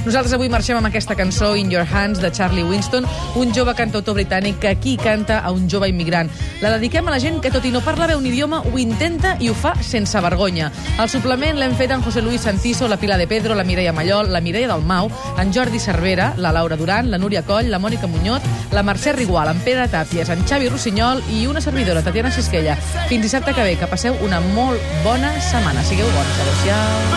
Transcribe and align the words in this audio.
Nosaltres 0.00 0.32
avui 0.32 0.48
marxem 0.48 0.78
amb 0.78 0.88
aquesta 0.88 1.12
cançó 1.12 1.50
In 1.60 1.68
Your 1.70 1.84
Hands 1.84 2.22
de 2.22 2.30
Charlie 2.32 2.64
Winston, 2.64 3.04
un 3.36 3.50
jove 3.52 3.74
cantautor 3.76 4.16
britànic 4.16 4.56
que 4.58 4.70
aquí 4.72 4.96
canta 4.96 5.40
a 5.44 5.50
un 5.52 5.68
jove 5.68 5.90
immigrant. 5.90 6.30
La 6.62 6.70
dediquem 6.72 7.06
a 7.06 7.12
la 7.12 7.18
gent 7.20 7.40
que, 7.44 7.50
tot 7.52 7.66
i 7.68 7.72
no 7.74 7.82
parla 7.84 8.06
bé 8.08 8.16
un 8.16 8.24
idioma, 8.24 8.62
ho 8.64 8.78
intenta 8.80 9.34
i 9.40 9.50
ho 9.50 9.54
fa 9.54 9.74
sense 9.84 10.16
vergonya. 10.24 10.70
El 10.96 11.12
suplement 11.12 11.60
l'hem 11.60 11.76
fet 11.76 11.92
en 11.92 12.00
José 12.02 12.22
Luis 12.24 12.40
Santiso, 12.48 12.88
la 12.88 12.96
Pilar 12.96 13.18
de 13.20 13.28
Pedro, 13.28 13.54
la 13.54 13.64
Mireia 13.64 13.92
Mallol, 13.92 14.32
la 14.32 14.40
Mireia 14.40 14.72
del 14.72 14.86
Mau, 14.88 15.10
en 15.36 15.52
Jordi 15.52 15.78
Cervera, 15.78 16.32
la 16.38 16.52
Laura 16.56 16.80
Duran, 16.80 17.10
la 17.10 17.18
Núria 17.18 17.44
Coll, 17.44 17.70
la 17.70 17.78
Mònica 17.78 18.08
Muñoz, 18.08 18.40
la 18.72 18.82
Mercè 18.82 19.12
Rigual, 19.12 19.52
en 19.52 19.60
Pere 19.60 19.84
Tàpies, 19.92 20.32
en 20.32 20.46
Xavi 20.48 20.72
Rossinyol 20.72 21.20
i 21.36 21.46
una 21.46 21.60
servidora, 21.60 22.00
Tatiana 22.02 22.32
Sisquella. 22.32 22.78
Fins 23.12 23.28
dissabte 23.28 23.52
que 23.52 23.68
ve, 23.68 23.76
que 23.76 23.90
passeu 23.90 24.16
una 24.24 24.40
molt 24.56 24.80
bona 25.04 25.36
setmana. 25.44 25.84
Sigueu 25.84 26.08
bons. 26.16 26.40
Adéu-siau. 26.40 27.09